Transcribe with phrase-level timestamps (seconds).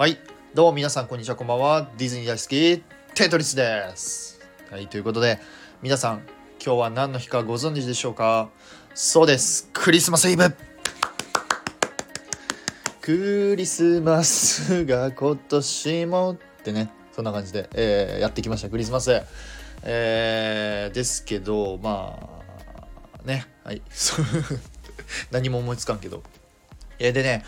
[0.00, 0.18] はい。
[0.54, 1.90] どうも皆さんこんにちはこんばんは。
[1.98, 2.82] ディズニー大好き
[3.14, 4.40] テトリスです。
[4.70, 5.38] はいということで
[5.82, 6.22] 皆さん
[6.58, 8.48] 今日は何の日かご存知でしょうか？
[8.94, 9.68] そうです。
[9.74, 10.56] クリスマスイブ。
[13.02, 18.70] クリスマスが今年もってねそんな感じで、えーやってきました。
[18.70, 19.20] クリスマス。
[19.82, 22.18] えーですけどま
[23.22, 23.44] あね。
[23.64, 23.82] はい。
[25.30, 26.22] 何も思いつかんけど。
[26.98, 27.44] えーでね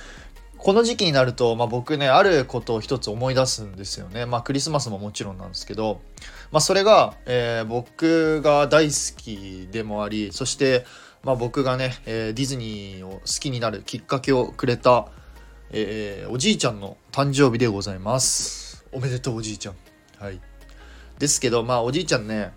[0.63, 4.27] この時期になると、まあ、僕ねあることを一つ思い出すんですよね。
[4.27, 6.01] まあクリスマスももちろんなんですけど、
[6.53, 10.85] まあ、それが、えー僕が大好きでもありそして、
[11.25, 15.09] まあ、僕がね、えーディズニーを好きになるきっかけをくれた、
[15.73, 18.85] えーおじいちゃんの誕生日でございます。
[18.93, 19.75] おめでとうおじいちゃん。
[20.21, 20.41] はい。
[21.19, 22.53] ですけどまあおじいちゃんね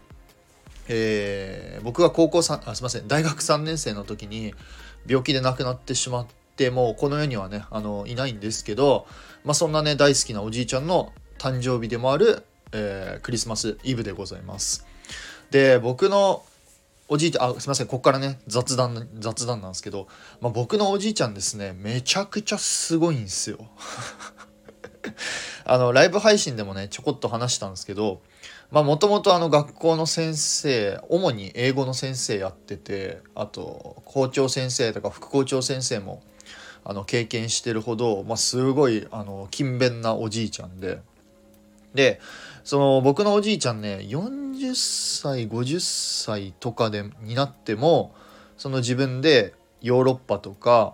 [0.88, 4.54] えー僕が高校さんあすいません大学3年生の時に
[5.08, 9.07] 病気で亡くなってしまってもうこの世にはねあのいないんですけど、
[9.43, 14.85] まあ、そんなね大好きなおじいちゃんの誕生日でもある、えークリスマスイブでございます。
[15.52, 16.43] で僕の
[17.07, 20.07] おじいちゃんあすいませんここからね雑談雑談なんですけど、
[20.41, 23.60] まあ、僕のおじいちゃんですねめちゃくちゃすごいんですよ。
[25.65, 28.21] あのライブ配信でもねちょこっと話したんですけど
[28.71, 36.24] もともと学校の先生主に英語の先生やっててあと校長先生とか副校長先生も
[36.86, 41.02] あの経験してるほど、まあ、すごいあの勤勉なおじいちゃんで。
[41.94, 42.20] で
[42.64, 48.14] その僕のおじいちゃんね40歳50歳とかでになっても
[48.58, 50.94] その自分でヨーロッパとか、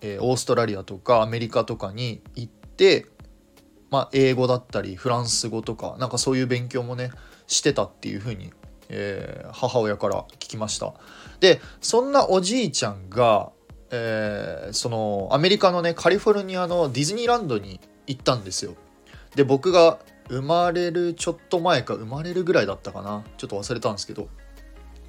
[0.00, 3.06] えーオーストラリアとかアメリカとかに行って
[3.90, 7.10] まあ、英語だったりフランス語とかなんかそういう勉強もね
[7.46, 8.52] してたっていう風に、
[8.88, 10.94] えー母親から聞きました。
[11.40, 13.50] でそんなおじいちゃんが、
[13.90, 18.74] えーそのアメリカのねカリフォルニアのディズニーランドに行ったんですよ。
[19.34, 19.98] で僕が
[20.28, 23.24] 生まれるちょっと前か生まれるぐらいだったかな。
[23.38, 24.28] ちょっと忘れたんですけど。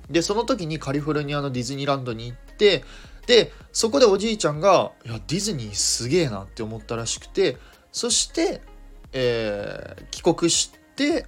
[0.10, 2.84] でその時にカリフォルニアのディズニーランドに行って
[3.28, 7.58] でそこでおじいちゃんがいやディズニーすげえなって思ったらしくて
[7.92, 8.62] そして、
[9.14, 11.26] えー帰国して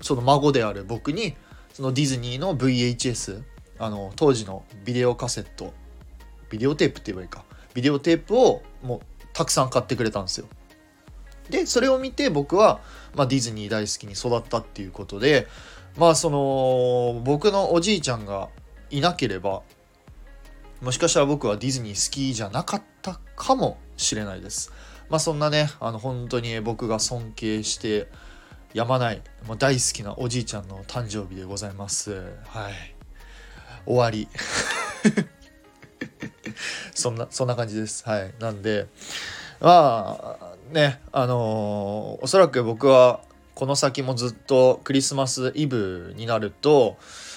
[0.00, 1.34] その孫である僕に
[1.72, 3.42] そのディズニーの VHS
[3.78, 5.74] あの当時のビデオカセット
[6.50, 9.00] ビデオテープって言えばいいかビデオテープをもう
[9.32, 10.46] たくさん買ってくれたんですよ
[11.50, 12.80] でそれを見て僕は、
[13.14, 15.46] まあ、ディズニー大好きに育ったっていうことで
[15.96, 18.48] まあその僕のおじいちゃんが
[18.90, 19.62] いなければ
[20.80, 24.72] もしかしたら僕はディズニー好きじゃなかったかもしれないです。
[25.08, 28.08] まあそんなね、あの本当に僕が尊敬して
[28.74, 32.12] やまない、もう大好きなおじいちゃんの誕生日でございます。
[32.46, 32.94] はい。
[33.86, 34.28] 終わり。
[37.06, 38.04] そんな、そんな感じです。
[38.04, 38.34] はい。
[38.40, 38.88] なんで、
[39.60, 43.20] まあね、あのーおそらく僕は
[43.54, 46.96] この先もずっとクリスマスイブになると、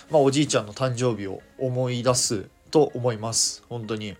[0.09, 4.17] まあ、おじいちゃんの誕生日を思い出すと思います本当に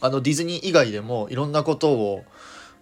[0.00, 2.24] あのディズニー以外でもいろんなことを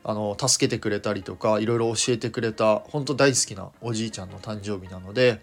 [0.04, 5.41] あの助けてくれたりとかいろいろ教えてくれた本当大好きなおじいちゃんの誕生日なので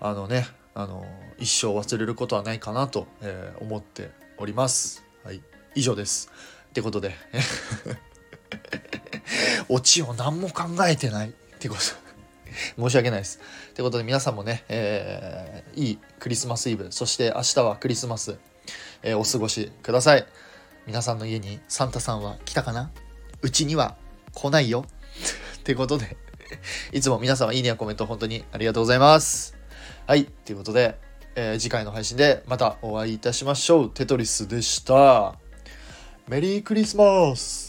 [0.00, 1.04] あのねあの
[1.38, 5.42] 一生忘れることはないかなと、えー思っておりますはい
[5.74, 6.30] 以上です
[6.70, 7.14] ってことで
[9.68, 11.80] オチを何も考えてないってこと
[12.76, 13.40] 申し訳ないです。
[13.74, 18.36] ということで皆さんもね、えーいいクリスマスイブそして明日はクリスマス、
[19.02, 20.26] えーお過ごしください。
[20.86, 22.90] 皆さんの家にサンタさんは来たかな？
[23.42, 23.96] うちには
[24.32, 24.84] 来ないよ。
[25.64, 26.16] ということで
[26.92, 29.56] いつも皆様いいねやコメント本当にありがとうございます。
[30.06, 30.98] はい、ということで、
[31.34, 33.90] えー次回の配信でまたお会いいたしましょう。
[33.90, 35.43] テトリスでした。
[36.26, 37.63] メリークリスマス。